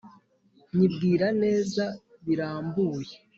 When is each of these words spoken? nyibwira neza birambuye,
nyibwira 0.75 1.27
neza 1.41 1.83
birambuye, 2.25 3.13